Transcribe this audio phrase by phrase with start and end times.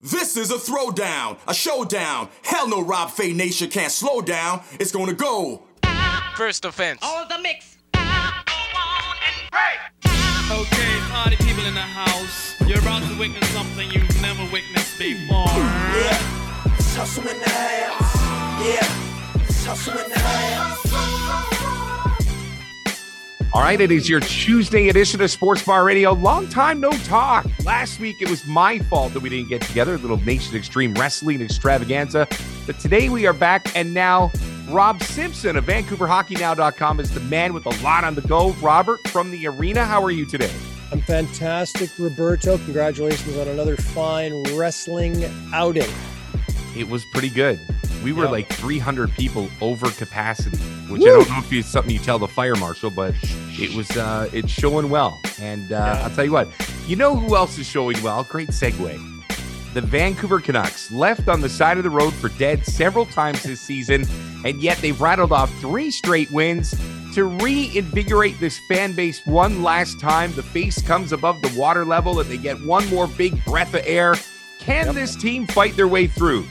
[0.00, 2.28] This is a throwdown, a showdown.
[2.44, 4.62] Hell no, Rob Fai Nation can't slow down.
[4.78, 5.64] It's gonna go.
[6.36, 7.00] First offense.
[7.02, 7.78] All the mix.
[10.50, 12.54] Okay, party people in the house.
[12.64, 15.46] You're about to witness something you've never witnessed before.
[15.48, 18.14] Yeah, it's hustle in the house.
[18.64, 20.87] Yeah, it's hustle in the house.
[23.54, 26.12] All right, it is your Tuesday edition of Sports Bar Radio.
[26.12, 27.46] Long time no talk.
[27.64, 30.94] Last week it was my fault that we didn't get together, a little Nation Extreme
[30.94, 32.28] Wrestling extravaganza.
[32.66, 34.30] But today we are back, and now
[34.68, 38.50] Rob Simpson of VancouverHockeyNow.com is the man with a lot on the go.
[38.60, 40.52] Robert from the arena, how are you today?
[40.92, 42.58] I'm fantastic, Roberto.
[42.58, 45.24] Congratulations on another fine wrestling
[45.54, 45.88] outing.
[46.76, 47.58] It was pretty good.
[48.04, 48.30] We were Yeah.
[48.30, 51.06] like 300 people over capacity, which Woo!
[51.08, 54.28] I don't know if it's something you tell the fire marshal, but it was uh
[54.32, 55.20] it's showing well.
[55.40, 56.02] And uh, Yeah.
[56.04, 56.48] I'll tell you what,
[56.86, 58.24] you know who else is showing well?
[58.24, 59.14] Great segue.
[59.74, 63.60] The Vancouver Canucks left on the side of the road for dead several times this
[63.60, 64.06] season,
[64.44, 66.74] and yet they've rattled off three straight wins
[67.14, 70.32] to reinvigorate this fan base one last time.
[70.32, 73.82] The face comes above the water level, and they get one more big breath of
[73.84, 74.14] air.
[74.58, 74.94] Can Yep.
[74.94, 76.46] this team fight their way through?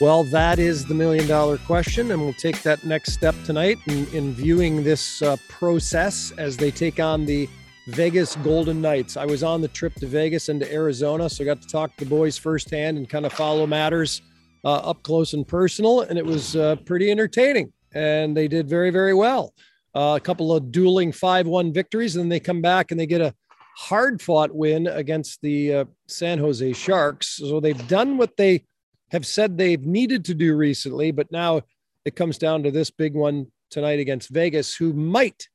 [0.00, 4.06] Well, that is the million dollar question, and we'll take that next step tonight in,
[4.14, 7.48] in viewing this uh, process as they take on the
[7.88, 9.16] Vegas Golden Knights.
[9.16, 11.96] I was on the trip to Vegas and to Arizona, so I got to talk
[11.96, 14.22] to the boys firsthand and kind of follow matters
[14.64, 17.72] uh, up close and personal, and it was uh, pretty entertaining.
[17.92, 19.52] And they did very, very well.
[19.96, 23.06] Uh, a couple of dueling 5 1 victories, and then they come back and they
[23.06, 23.34] get a
[23.76, 27.38] hard fought win against the uh, San Jose Sharks.
[27.38, 28.62] So they've done what they
[29.10, 31.62] have said they've needed to do recently, but now
[32.04, 35.48] it comes down to this big one tonight against Vegas, who might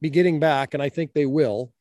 [0.00, 1.72] be getting back, and I think they will.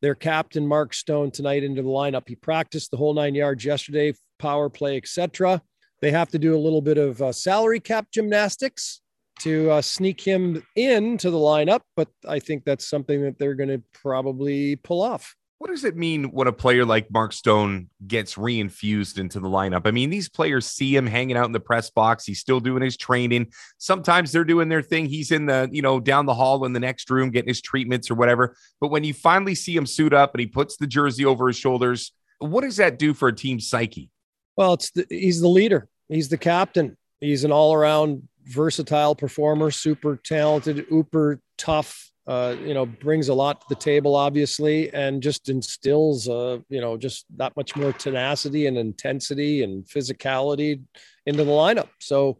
[0.00, 2.28] Their captain Mark Stone tonight into the lineup.
[2.28, 5.62] He practiced the whole nine yards yesterday, power play, etc.
[6.00, 9.00] They have to do a little bit of uh, salary cap gymnastics
[9.40, 13.70] to uh, sneak him into the lineup, but I think that's something that they're going
[13.70, 15.34] to probably pull off.
[15.58, 19.82] What does it mean when a player like Mark Stone gets reinfused into the lineup?
[19.86, 22.26] I mean, these players see him hanging out in the press box.
[22.26, 23.52] He's still doing his training.
[23.78, 25.06] Sometimes they're doing their thing.
[25.06, 28.10] He's in the, you know, down the hall in the next room getting his treatments
[28.10, 28.56] or whatever.
[28.80, 31.56] But when you finally see him suit up and he puts the jersey over his
[31.56, 34.10] shoulders, what does that do for a team's psyche?
[34.56, 35.88] Well, it's the, he's the leader.
[36.08, 36.96] He's the captain.
[37.20, 42.10] He's an all-around versatile performer, super talented, uber tough.
[42.26, 46.80] Uh, you know, brings a lot to the table, obviously, and just instills, uh, you
[46.80, 50.82] know, just that much more tenacity and intensity and physicality
[51.26, 51.90] into the lineup.
[52.00, 52.38] So,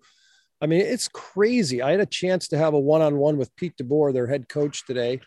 [0.63, 1.83] I mean, it's crazy.
[1.83, 5.21] I had a chance to have a one-on-one with Pete DeBoer, their head coach today,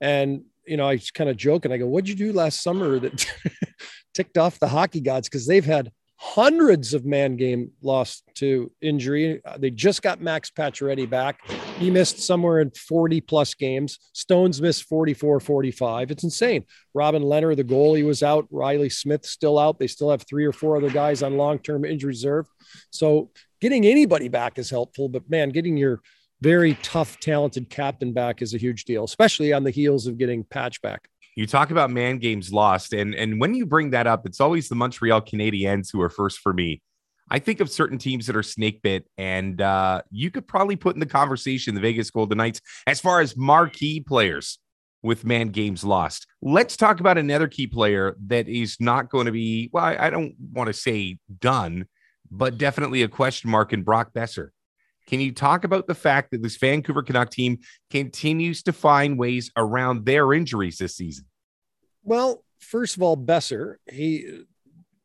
[0.00, 2.98] and you know, I kind of joke and I go, "What'd you do last summer
[2.98, 3.26] that
[4.14, 5.90] ticked off the hockey gods?" Because they've had
[6.24, 9.42] hundreds of man game lost to injury.
[9.44, 11.40] Uh, They just got Max Pacioretty back.
[11.78, 13.98] He missed somewhere in 40 plus games.
[14.12, 16.12] Stones missed 44, 45.
[16.12, 16.64] It's insane.
[16.94, 18.46] Robin Lehner, the goalie, was out.
[18.52, 19.80] Riley Smith still out.
[19.80, 22.46] They still have three or four other guys on long term injury reserve.
[22.90, 26.00] So getting anybody back is helpful, but man, getting your
[26.40, 30.44] very tough, talented captain back is a huge deal, especially on the heels of getting
[30.44, 31.08] Patch back.
[31.34, 34.68] You talk about man games lost, and and when you bring that up, it's always
[34.68, 36.82] the Montreal Canadiens who are first for me.
[37.30, 40.94] I think of certain teams that are snake bit, and uh, you could probably put
[40.94, 44.58] in the conversation the Vegas Golden Knights as far as marquee players
[45.02, 46.26] with man games lost.
[46.42, 50.10] Let's talk about another key player that is not going to be, well, I, I
[50.10, 51.86] don't want to say done,
[52.30, 54.50] but definitely a question mark in Brock Boeser.
[55.06, 57.58] Can you talk about the fact that this Vancouver Canuck team
[57.90, 61.26] continues to find ways around their injuries this season?
[62.04, 64.44] Well, first of all, Boeser, he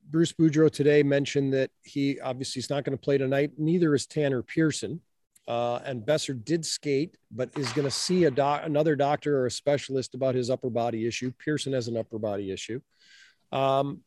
[0.09, 3.51] Bruce Boudreau today mentioned that he obviously is not going to play tonight.
[3.57, 5.01] Neither is Tanner Pearson.
[5.47, 9.45] Uh, and Boeser did skate, but is going to see a doc, another doctor or
[9.45, 11.31] a specialist about his upper body issue.
[11.39, 12.81] Pearson has an upper body issue.
[13.51, 14.01] Um,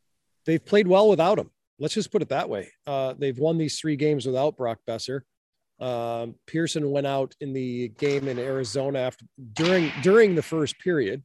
[0.45, 1.49] they've played well without him.
[1.79, 2.71] Let's just put it that way.
[2.85, 5.21] Uh, they've won these three games without Brock Boeser.
[5.81, 11.23] Um, Pearson went out in the game in Arizona after during during the first period,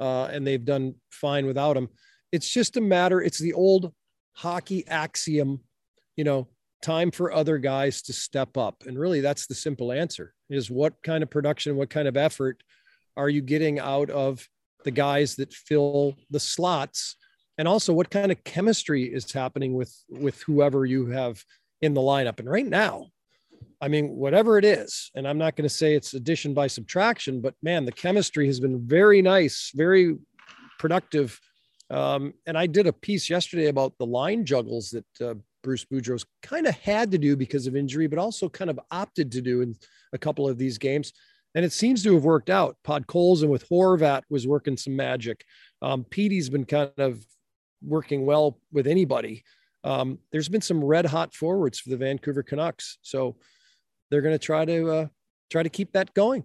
[0.00, 1.88] uh, and they've done fine without him.
[2.30, 3.22] It's just a matter.
[3.22, 3.94] It's the old
[4.34, 5.60] hockey axiom,
[6.14, 6.46] you know,
[6.82, 11.02] time for other guys to step up, and really that's the simple answer: is what
[11.02, 12.62] kind of production, what kind of effort
[13.16, 14.46] are you getting out of
[14.84, 17.16] the guys that fill the slots,
[17.56, 21.42] and also what kind of chemistry is happening with with whoever you have
[21.80, 22.38] in the lineup.
[22.40, 23.06] And right now,
[23.80, 27.40] I mean, whatever it is, and I'm not going to say it's addition by subtraction,
[27.40, 30.16] but man, the chemistry has been very nice, very
[30.78, 31.38] productive
[31.90, 36.24] Um, and I did a piece yesterday about the line juggles that uh, Bruce Boudreau's
[36.42, 39.62] kind of had to do because of injury, but also kind of opted to do
[39.62, 39.76] in
[40.12, 41.12] a couple of these games.
[41.54, 42.76] And it seems to have worked out.
[42.84, 45.44] Podkolzin with Horvat was working some magic.
[45.80, 47.24] Um, Petey's been kind of
[47.82, 49.44] working well with anybody.
[49.84, 52.98] Um, there's been some red hot forwards for the Vancouver Canucks.
[53.02, 53.36] So
[54.10, 55.06] they're going to try to uh,
[55.50, 56.44] try to keep that going.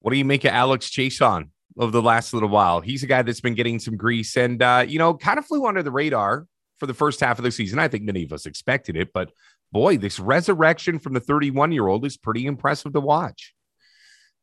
[0.00, 1.48] What do you make of Alex Chiasson
[1.78, 2.80] of the last little while?
[2.80, 5.66] He's a guy that's been getting some grease and, uh, you know, kind of flew
[5.66, 6.46] under the radar
[6.78, 7.78] for the first half of the season.
[7.78, 9.30] I think many of us expected it, but
[9.70, 13.54] boy, this resurrection from the 31 year old is pretty impressive to watch.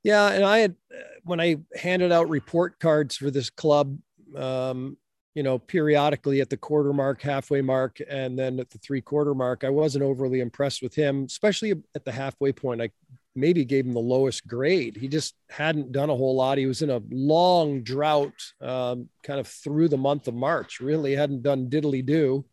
[0.03, 0.29] Yeah.
[0.29, 0.75] And I had,
[1.23, 3.97] when I handed out report cards for this club,
[4.35, 4.97] um,
[5.35, 9.33] you know, periodically at the quarter mark, halfway mark, and then at the three quarter
[9.33, 12.81] mark, I wasn't overly impressed with him, especially at the halfway point.
[12.81, 12.89] I
[13.35, 14.97] maybe gave him the lowest grade.
[14.97, 16.57] He just hadn't done a whole lot.
[16.57, 20.79] He was in a long drought, um, kind of through the month of March.
[20.79, 22.45] Really hadn't done diddly do.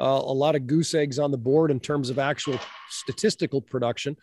[0.00, 2.58] Uh, a lot of goose eggs on the board in terms of actual
[2.90, 4.16] statistical production.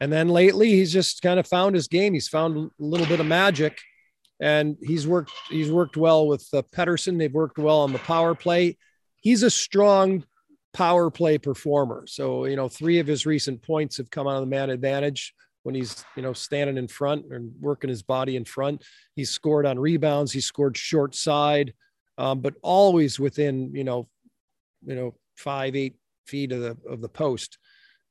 [0.00, 2.14] And then lately, he's just kind of found his game.
[2.14, 3.78] He's found a little bit of magic,
[4.40, 5.32] and he's worked.
[5.48, 7.18] He's worked well with uh, Pettersson.
[7.18, 8.76] They've worked well on the power play.
[9.16, 10.24] He's a strong
[10.72, 12.04] power play performer.
[12.06, 15.34] So, you know, three of his recent points have come out of the man advantage
[15.62, 18.84] when he's, you know, standing in front and working his body in front.
[19.14, 21.72] He's scored on rebounds, he scored short side,
[22.18, 24.08] um, but always within, you know,
[24.84, 25.96] you know, five, eight
[26.26, 27.58] feet of the of the post.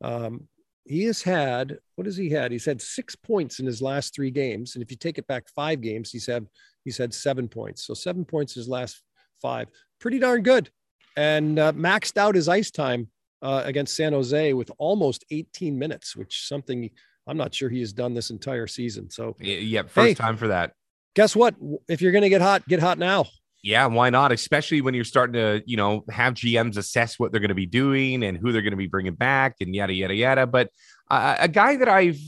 [0.02, 0.48] Um,
[0.86, 2.52] he has had what has he had?
[2.52, 5.48] He's had six points in his last three games, and if you take it back
[5.56, 6.48] five games, he's had
[6.84, 7.86] he's had seven points.
[7.86, 9.02] So seven points his last
[9.42, 9.68] five,
[10.00, 10.70] pretty darn good
[11.16, 13.08] and uh, maxed out his ice time
[13.42, 16.90] uh, against San Jose with almost 18 minutes, which something
[17.28, 19.10] I'm not sure he has done this entire season.
[19.10, 20.74] So yeah, first hey, time for that.
[21.16, 21.56] Guess what?
[21.88, 23.26] If you're going to get hot, get hot now.
[23.64, 24.34] Yeah, why not?
[24.34, 27.66] Especially when you're starting to, you know, have GMs assess what they're going to be
[27.66, 30.46] doing and who they're going to be bringing back and yada yada yada.
[30.46, 30.70] But
[31.10, 32.20] uh, a guy that I've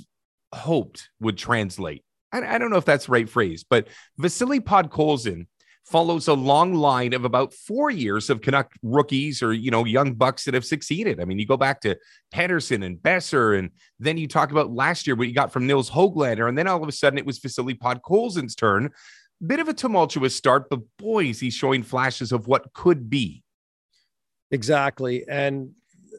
[0.54, 2.06] hoped would translate.
[2.32, 5.48] I, I don't know if that's the right phrase, but Vasily Podkolzin
[5.86, 10.14] follows a long line of about four years of Canuck rookies or, you know, young
[10.14, 11.20] bucks that have succeeded.
[11.20, 11.96] I mean, you go back to
[12.34, 15.92] Pettersson and Boeser, and then you talk about last year what you got from Nils
[15.92, 18.90] Hoglander, and then all of a sudden it was Vasily Podkolzin's turn.
[19.46, 23.44] Bit of a tumultuous start, but boys, he's showing flashes of what could be.
[24.52, 25.26] Exactly.
[25.28, 25.72] And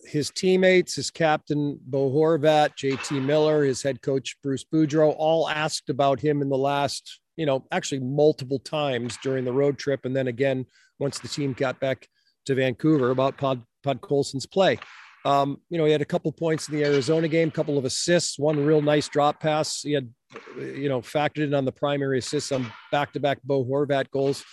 [0.05, 5.89] his teammates, his captain Bo Horvat, JT Miller, his head coach Bruce Boudreau, all asked
[5.89, 10.05] about him in the last you know, actually multiple times during the road trip.
[10.05, 10.67] And then again,
[10.99, 12.09] once the team got back
[12.47, 14.79] to Vancouver about Pod, Podkolzin's play.
[15.25, 18.39] Um, you know, he had a couple points in the Arizona game, couple of assists,
[18.39, 19.83] one real nice drop pass.
[19.83, 20.09] He had,
[20.57, 24.45] you know, factored in on the primary assist on back-to-back Bo Horvat goals.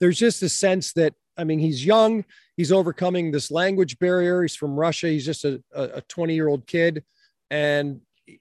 [0.00, 2.24] There's just a sense that, I mean, he's young.
[2.56, 4.42] He's overcoming this language barrier.
[4.42, 5.08] He's from Russia.
[5.08, 7.04] He's just a, a 20 year old kid.
[7.50, 8.00] And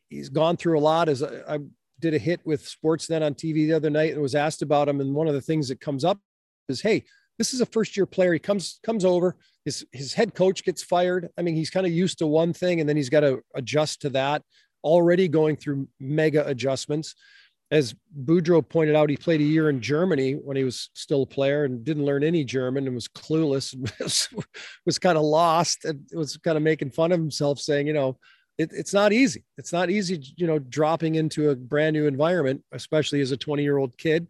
[0.10, 1.08] he's gone through a lot.
[1.08, 1.60] As I, I
[2.00, 5.00] did a hit with Sportsnet on TV the other night and was asked about him.
[5.00, 6.20] And one of the things that comes up
[6.68, 7.04] is, hey,
[7.38, 8.34] this is a first year player.
[8.34, 9.36] He comes comes over.
[9.66, 11.30] His his head coach gets fired.
[11.38, 14.02] I mean, he's kind of used to one thing, and then he's got to adjust
[14.02, 14.44] to that.
[14.84, 17.16] Already going through mega adjustments.
[17.70, 17.96] As
[18.26, 21.64] Boudreau pointed out, he played a year in Germany when he was still a player
[21.64, 24.30] and didn't learn any German and was clueless and was,
[24.86, 28.18] was kind of lost and was kind of making fun of himself, saying, you know,
[28.58, 29.44] it, it's not easy.
[29.58, 33.64] It's not easy, you know, dropping into a brand new environment, especially as a 20
[33.64, 34.28] year old kid,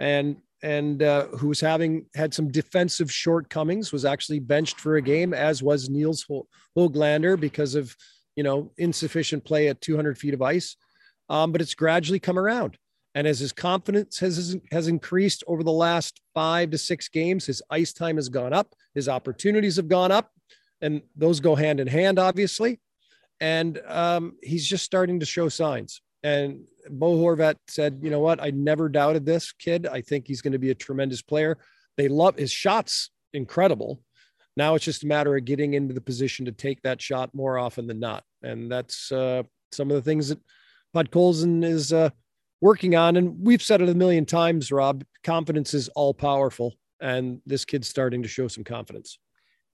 [0.00, 3.92] and and uh, was having had some defensive shortcomings.
[3.92, 6.26] Was actually benched for a game, as was Nils
[6.76, 7.94] Hoglander because of
[8.36, 10.76] you know insufficient play at 200 feet of ice.
[11.30, 12.76] Um, but it's gradually come around.
[13.14, 17.62] And as his confidence has, has increased over the last five to six games, his
[17.70, 20.32] ice time has gone up, his opportunities have gone up,
[20.82, 22.80] and those go hand in hand, obviously
[23.40, 26.00] and um, he's just starting to show signs.
[26.22, 28.42] And Bo Horvat said, "You know what?
[28.42, 29.86] I never doubted this kid.
[29.86, 31.58] I think he's going to be a tremendous player.
[31.96, 34.00] They love his shots, incredible.
[34.56, 37.58] Now it's just a matter of getting into the position to take that shot more
[37.58, 38.24] often than not.
[38.42, 39.42] And that's uh,
[39.72, 40.38] some of the things that
[40.94, 42.10] Podkolzin is uh,
[42.60, 43.16] working on.
[43.16, 45.04] And we've said it a million times, Rob.
[45.24, 49.18] Confidence is all powerful, and this kid's starting to show some confidence.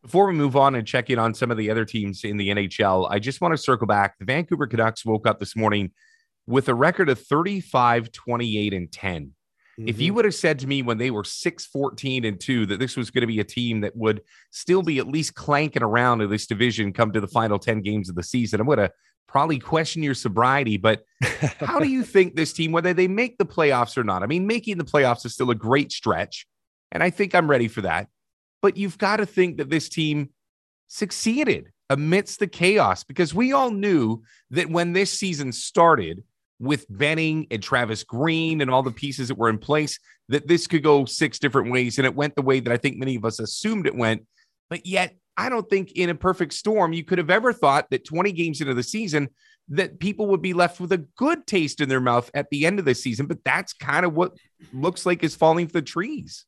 [0.03, 2.49] Before we move on and check in on some of the other teams in the
[2.49, 4.19] NHL, I just want to circle back.
[4.19, 5.91] The Vancouver Canucks woke up this morning
[6.47, 9.33] with a record of 35, 28, and 10.
[9.81, 9.89] Mm-hmm.
[9.89, 10.17] If you mm-hmm.
[10.17, 13.11] would have said to me when they were 6, 14, and 2 that this was
[13.11, 14.21] going to be a team that would
[14.51, 18.11] still be at least clanking around in this division come to the final 10 games
[18.11, 18.93] of the season, I'm going to
[19.27, 20.77] probably question your sobriety.
[20.77, 21.05] But
[21.61, 24.23] how do you think this team, whether they make the playoffs or not?
[24.23, 26.47] I mean, making the playoffs is still a great stretch.
[26.93, 28.09] And I think I'm ready for that.
[28.61, 30.31] But you've got to think that this team
[30.89, 36.23] succeeded amidst the chaos because we all knew that when this season started
[36.61, 39.99] with Benning and Travis Green and all the pieces that were in place,
[40.29, 41.99] that this could go six different ways.
[41.99, 44.27] And it went the way that I think many of us assumed it went.
[44.69, 48.05] But yet, I don't think in a perfect storm you could have ever thought that
[48.05, 49.31] 20 games into the season
[49.71, 52.79] that people would be left with a good taste in their mouth at the end
[52.79, 53.27] of the season.
[53.27, 54.37] But that's kind of what
[54.73, 56.45] looks like is falling for the trees.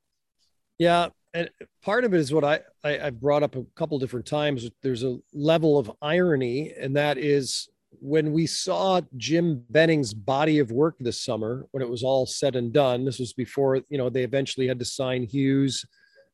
[0.78, 1.48] Yeah, and
[1.82, 4.68] part of it is what I, I I brought up a couple different times.
[4.82, 7.68] There's a level of irony, and that is
[8.00, 12.56] when we saw Jim Benning's body of work this summer, when it was all said
[12.56, 13.04] and done.
[13.04, 15.84] This was before you know they eventually had to sign Hughes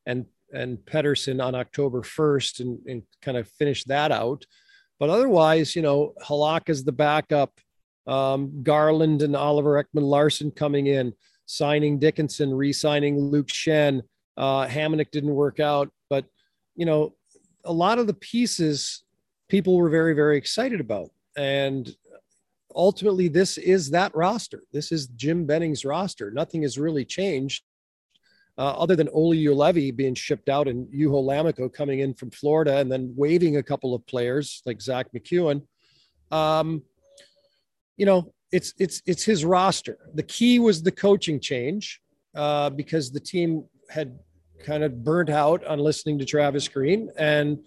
[0.07, 4.47] and and Pettersson on October 1st and, and kind of finish that out.
[4.99, 7.53] But otherwise, you know, Halak is the backup.
[8.07, 11.13] Um, Garland and Oliver Ekman Larsson coming in,
[11.45, 14.01] signing Dickinson, re-signing Luke Schenn.
[14.39, 16.25] Uh, Hamonic didn't work out, but
[16.75, 17.15] you know,
[17.65, 19.05] a lot of the pieces
[19.49, 21.11] people were very, very excited about.
[21.39, 21.89] And
[22.75, 24.65] ultimately, this is that roster.
[24.73, 26.33] This is Jim Benning's roster.
[26.33, 27.63] Nothing has really changed
[28.59, 32.79] uh, other than Olli Juolevi being shipped out and Juho Lammikko coming in from Florida
[32.79, 35.63] and then waiving a couple of players like Zack MacEwen.
[36.33, 36.83] Um,
[37.97, 39.99] you know, it's it's it's his roster.
[40.15, 42.01] The key was the coaching change
[42.35, 44.19] uh, because the team had
[44.65, 47.59] kind of burnt out on listening to Travis Green and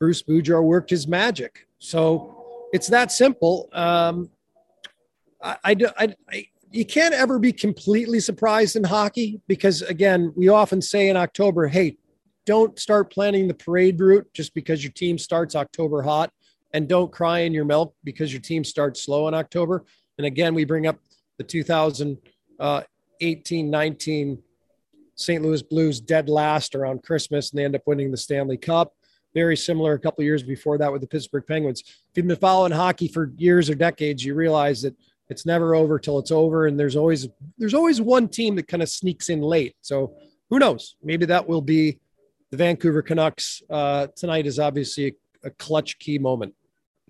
[0.00, 1.66] Bruce Boudreau worked his magic.
[1.78, 2.41] So
[2.72, 3.68] it's that simple.
[3.72, 4.30] Um,
[5.42, 10.80] I, I, I, you can't ever be completely surprised in hockey because again we often
[10.80, 11.96] say in october hey
[12.46, 16.32] don't start planning the parade route just because your team starts october hot
[16.72, 19.84] and don't cry in your milk because your team starts slow in october
[20.18, 20.98] and again we bring up
[21.38, 24.42] the 2018 19
[25.14, 28.94] st louis blues dead last around christmas and they end up winning the stanley cup
[29.34, 32.72] very similar a couple years before that with the pittsburgh penguins if you've been following
[32.72, 34.94] hockey for years or decades you realize that
[35.28, 38.82] it's never over till it's over and there's always there's always one team that kind
[38.82, 40.14] of sneaks in late so
[40.50, 41.98] who knows maybe that will be
[42.50, 46.54] the vancouver canucks uh, tonight is obviously a, a clutch key moment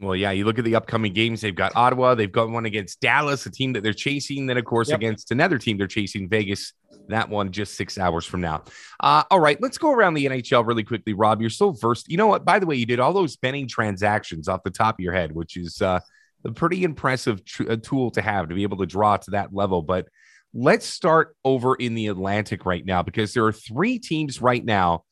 [0.02, 1.40] well, yeah, you look at the upcoming games.
[1.40, 2.14] They've got Ottawa.
[2.14, 4.46] They've got one against Dallas, a team that they're chasing.
[4.46, 4.98] Then, of course, yep.
[4.98, 6.72] against another team they're chasing, Vegas.
[7.08, 8.64] That one just six hours from now.
[9.00, 11.12] Uh, all right, let's go around the NHL really quickly.
[11.12, 12.08] Rob, you're so versed.
[12.08, 12.44] You know what?
[12.44, 15.32] By the way, you did all those Benning transactions off the top of your head,
[15.32, 16.00] which is uh,
[16.44, 19.82] a pretty impressive tr- tool to have to be able to draw to that level.
[19.82, 20.08] But
[20.54, 25.04] let's start over in the Atlantic right now because there are three teams right now,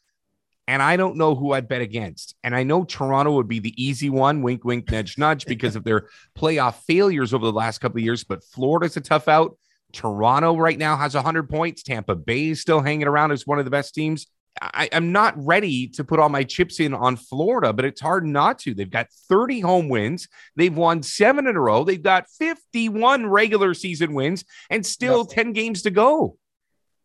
[0.68, 2.34] and I don't know who I'd bet against.
[2.44, 5.84] And I know Toronto would be the easy one, wink, wink, nudge, nudge, because of
[5.84, 8.24] their playoff failures over the last couple of years.
[8.24, 9.56] But Florida's a tough out.
[9.92, 11.82] Toronto right now has 100 points.
[11.82, 14.26] Tampa Bay is still hanging around as one of the best teams.
[14.60, 18.26] I, am not ready to put all my chips in on Florida, but it's hard
[18.26, 18.74] not to.
[18.74, 20.28] They've got 30 home wins.
[20.56, 21.84] They've won seven in a row.
[21.84, 26.36] They've got 51 regular season wins and still 10 games to go.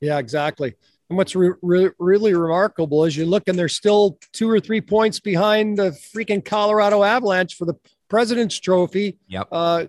[0.01, 0.75] Yeah, exactly.
[1.09, 4.81] And what's re- re- really remarkable is you look and they're still two or three
[4.81, 7.75] points behind the freaking Colorado Avalanche for the
[8.09, 9.47] President's Trophy yep.
[9.51, 9.85] uh,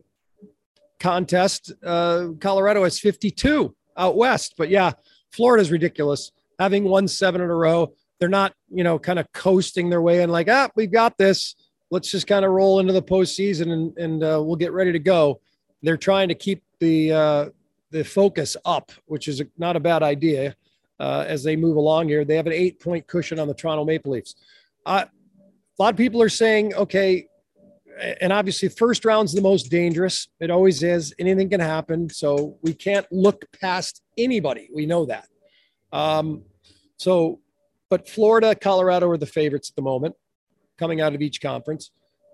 [0.99, 1.73] contest.
[1.85, 4.55] Uh, Colorado has 52 out west.
[4.57, 4.93] But yeah,
[5.31, 7.93] Florida's ridiculous having won seven in a row.
[8.19, 11.55] They're not, you know, kind of coasting their way in like, ah, we've got this.
[11.91, 14.99] Let's just kind of roll into the postseason and, and uh, we'll get ready to
[14.99, 15.41] go.
[15.83, 17.49] They're trying to keep the uh,
[17.91, 20.57] the focus up, which is not a bad idea
[20.99, 22.25] uh, as they move along here.
[22.25, 24.35] They have an eight point cushion on the Toronto Maple Leafs.
[24.87, 25.09] A
[25.79, 27.29] lot of people are saying, okay,
[28.21, 30.29] and obviously first round's the most dangerous.
[30.41, 31.15] It always is.
[31.19, 32.09] Anything can happen.
[32.11, 34.69] So we can't look past anybody.
[34.75, 35.29] We know that.
[35.93, 36.43] Um,
[36.99, 37.41] so,
[37.89, 40.15] but Florida, Colorado are the favorites at the moment
[40.79, 41.91] coming out of each conference.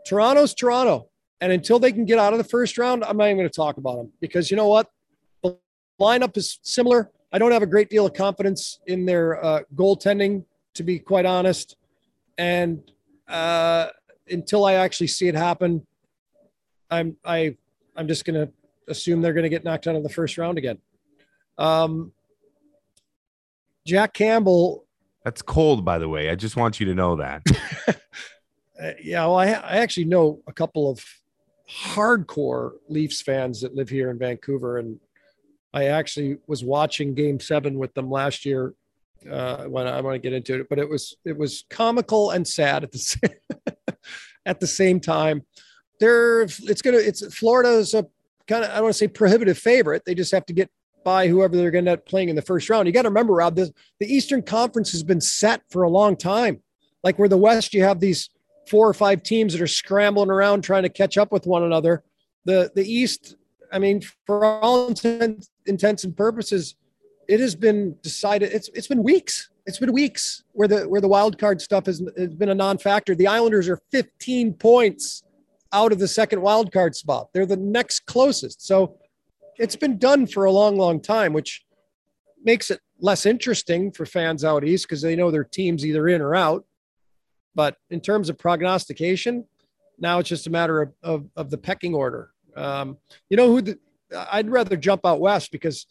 [0.07, 1.09] Toronto's Toronto.
[1.41, 3.55] And until they can get out of the first round, I'm not even going to
[3.55, 4.89] talk about them because you know what?
[5.43, 5.59] The
[6.01, 7.11] lineup is similar.
[7.33, 11.27] I don't have a great deal of confidence in their uh, goaltending, to be quite
[11.27, 11.77] honest.
[12.39, 12.83] And
[13.29, 13.89] uh,
[14.31, 15.87] until I actually see it happen,
[16.91, 17.57] I'm I
[17.97, 18.53] I'm just going to
[18.89, 20.79] assume they're going to get knocked out of the first round again.
[21.59, 22.13] Um,
[23.87, 24.85] Jack Campbell.
[25.25, 26.31] That's cold, by the way.
[26.31, 27.43] I just want you to know that.
[27.89, 31.05] uh, yeah, well, I, I actually know a couple of
[31.71, 34.99] hardcore Leafs fans that live here in Vancouver, and
[35.73, 38.75] I actually was watching Game Seven with them last year.
[39.31, 42.47] Uh, when I want to get into it, but it was it was comical and
[42.47, 43.31] sad at the same,
[44.47, 45.43] at the same time.
[46.01, 48.07] They're it's gonna it's Florida is a
[48.47, 50.03] kind of I don't want to say prohibitive favorite.
[50.05, 50.71] They just have to get
[51.05, 52.87] by whoever they're going to end up playing in the first round.
[52.87, 56.17] You got to remember, Rob, the, the Eastern Conference has been set for a long
[56.17, 56.63] time.
[57.03, 58.31] Like where the West, you have these
[58.69, 62.05] four or five teams that are scrambling around trying to catch up with one another.
[62.45, 63.37] The the East,
[63.73, 66.77] I mean, for all intents, intents and purposes,
[67.29, 68.53] it has been decided.
[68.53, 69.51] It's it's been weeks.
[69.65, 73.15] It's been weeks where the where the wild card stuff has, has been a non-factor.
[73.15, 75.23] The Islanders are 15 points
[75.73, 77.29] out of the second wild card spot.
[77.33, 78.67] They're the next closest.
[78.67, 78.99] So
[79.59, 81.65] it's been done for a long, long time, which
[82.45, 86.21] makes it less interesting for fans out east because they know their team's either in
[86.21, 86.65] or out.
[87.55, 89.47] But in terms of prognostication,
[89.99, 92.31] now it's just a matter of, of, of the pecking order.
[92.57, 92.99] Um,
[93.31, 93.79] you know who the,
[94.31, 95.87] I'd rather jump out west because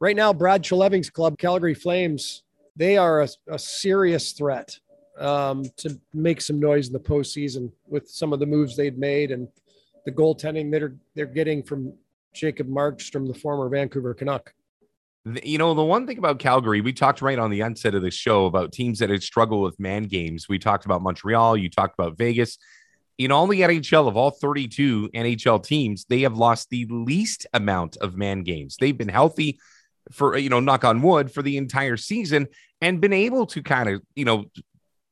[0.00, 2.42] right now Brad Treliving's club, Calgary Flames,
[2.78, 4.78] they are a, a serious threat
[5.18, 9.32] um, to make some noise in the postseason with some of the moves they've made
[9.32, 9.48] and
[10.06, 11.92] the goaltending that are they're getting from
[12.32, 14.54] Jacob Markstrom, the former Vancouver Canuck.
[15.42, 18.10] You know, the one thing about Calgary, we talked right on the onset of the
[18.10, 20.48] show about teams that had struggled with man games.
[20.48, 22.56] We talked about Montreal, you talked about Vegas.
[23.18, 27.96] In all the NHL of all 32 NHL teams, they have lost the least amount
[27.96, 28.76] of man games.
[28.78, 29.58] They've been healthy
[30.12, 32.46] for, you know, knock on wood for the entire season
[32.80, 34.46] and been able to kind of, you know,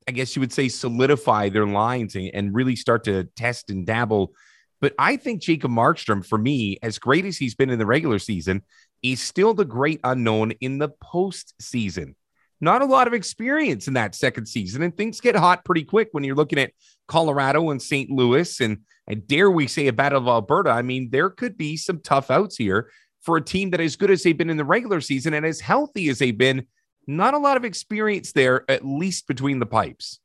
[0.09, 3.85] I guess you would say solidify their lines and, and really start to test and
[3.85, 4.33] dabble.
[4.81, 8.19] But I think Jacob Markstrom, for me, as great as he's been in the regular
[8.19, 8.63] season,
[9.03, 12.15] he's still the great unknown in the postseason.
[12.61, 16.09] Not a lot of experience in that second season, and things get hot pretty quick
[16.13, 16.73] when you're looking at
[17.07, 18.11] Colorado and St.
[18.11, 20.71] Louis, and and dare we say a battle of Alberta.
[20.71, 22.91] I mean, there could be some tough outs here
[23.27, 25.61] for a team that as good as they've been in the regular season and as
[25.61, 26.65] healthy as they've been.
[27.09, 30.21] Not a lot of experience there, at least between the pipes.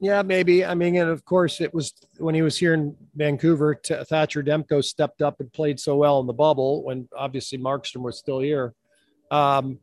[0.00, 0.64] Yeah, maybe.
[0.64, 3.74] I mean, and of course, it was when he was here in Vancouver.
[3.74, 8.02] T- Thatcher Demko stepped up and played so well in the bubble when obviously Markstrom
[8.02, 8.74] was still here.
[9.30, 9.78] Um,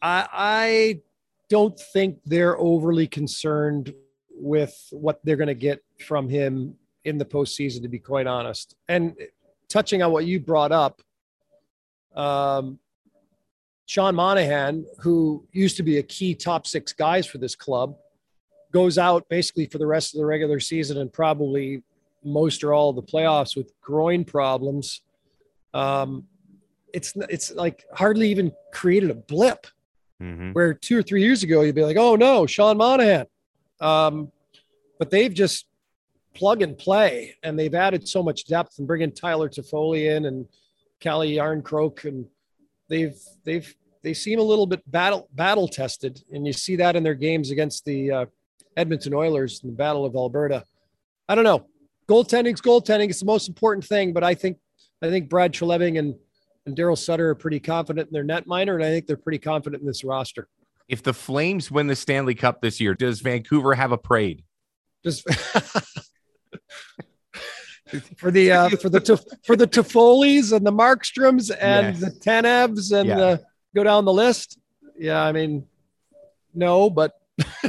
[0.00, 1.00] I, I
[1.48, 3.94] don't think they're overly concerned
[4.30, 8.76] with what they're going to get from him in the postseason, to be quite honest.
[8.88, 9.16] And
[9.68, 11.00] touching on what you brought up,
[12.14, 12.78] um,
[13.86, 17.96] Sean Monahan, who used to be a key top six guys for this club,
[18.72, 21.82] goes out basically for the rest of the regular season and probably
[22.24, 25.02] most or all of the playoffs with groin problems.
[25.74, 26.24] Um,
[26.94, 29.66] it's it's like hardly even created a blip.
[30.22, 30.52] Mm-hmm.
[30.52, 33.26] Where two or three years ago you'd be like, oh no, Sean Monahan.
[33.80, 34.30] Um,
[34.98, 35.66] but they've just
[36.34, 40.46] plug and play, and they've added so much depth and bringing Tyler Toffoli in and
[41.02, 42.26] Calle Jarnkrok, and
[42.88, 47.02] they've they've they seem a little bit battle battle tested, and you see that in
[47.02, 48.26] their games against the uh,
[48.76, 50.64] Edmonton Oilers in the Battle of Alberta.
[51.28, 51.66] I don't know.
[52.08, 53.10] Goaltending's goaltending.
[53.10, 54.58] It's the most important thing, but I think
[55.02, 56.14] I think Brad Treliving and
[56.66, 59.80] and Daryl Sutter are pretty confident in their netminder, and I think they're pretty confident
[59.80, 60.48] in this roster.
[60.88, 64.44] If the Flames win the Stanley Cup this year, does Vancouver have a parade?
[65.04, 65.26] Just
[68.16, 72.00] for the uh, for the for the Toffolis and the Markstroms and yes.
[72.00, 73.36] the Tanevs and yeah.
[73.74, 74.58] go down the list.
[74.98, 75.66] Yeah, I mean,
[76.54, 77.12] no, but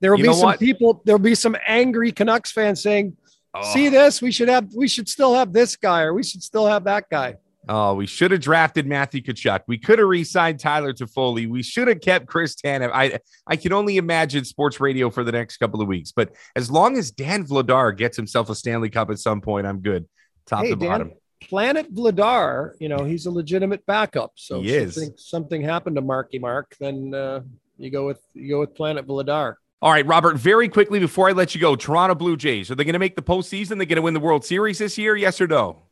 [0.00, 0.58] there will you be some what?
[0.58, 1.02] people.
[1.04, 3.16] There'll be some angry Canucks fans saying,
[3.54, 3.72] oh.
[3.72, 4.20] "See this?
[4.20, 4.72] We should have.
[4.74, 7.36] We should still have this guy, or we should still have that guy."
[7.68, 9.62] Oh, we should have drafted Matthew Tkachuk.
[9.66, 11.48] We could have re-signed Tyler Toffoli.
[11.48, 12.90] We should have kept Chris Tanev.
[12.92, 16.12] I I can only imagine sports radio for the next couple of weeks.
[16.12, 19.80] But as long as Dan Vladar gets himself a Stanley Cup at some point, I'm
[19.80, 20.06] good.
[20.46, 21.12] Top hey, to Dan, bottom.
[21.42, 24.32] Planet Vladar, you know, he's a legitimate backup.
[24.36, 27.40] So he if something, something happened to Marky Mark, then uh,
[27.78, 29.56] you go with you go with Planet Vladar.
[29.82, 32.84] All right, Robert, very quickly before I let you go, Toronto Blue Jays, are they
[32.84, 33.76] going to make the postseason?
[33.76, 35.16] They're going to win the World Series this year?
[35.16, 35.82] Yes or no?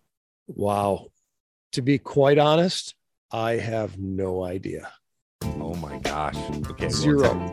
[0.47, 1.09] Wow.
[1.75, 2.95] To be quite honest,
[3.33, 4.93] I have no idea.
[5.43, 6.37] Oh my gosh.
[6.71, 6.89] Okay.
[6.89, 7.53] Zero.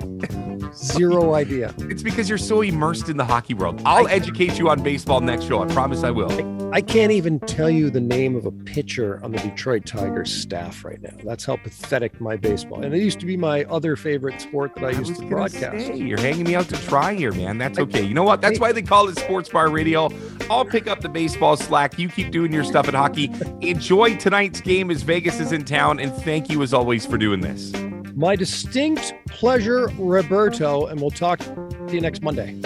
[0.75, 1.73] Zero idea.
[1.79, 3.81] It's because you're so immersed in the hockey world.
[3.83, 5.63] I'll I, educate you on baseball next show.
[5.63, 6.31] I promise I will.
[6.71, 10.31] I, I, can't even tell you the name of a pitcher on the Detroit Tigers
[10.31, 11.17] staff right now.
[11.25, 12.83] That's how pathetic my baseball.
[12.83, 15.87] And it used to be my other favorite sport that I, I used to broadcast.
[15.87, 17.57] Say, you're hanging me out to try here, man.
[17.57, 18.03] That's okay.
[18.03, 18.39] You know what?
[18.39, 20.09] That's why they call it Sports Bar Radio.
[20.51, 21.97] I'll pick up the baseball slack.
[21.97, 23.31] You keep doing your stuff at hockey.
[23.61, 25.97] Enjoy tonight's game as Vegas is in town.
[26.01, 27.71] And thank you as always for doing this.
[28.15, 32.59] My distinct pleasure, Roberto, and we'll talk to you next Monday.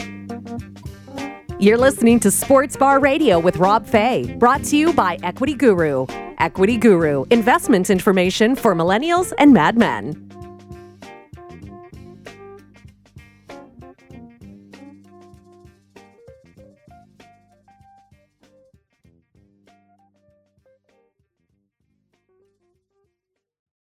[1.59, 6.07] You're listening to Sports Bar Radio with Rob Fai, brought to you by Equity Guru.
[6.39, 10.24] Equity Guru, investment information for millennials and madmen.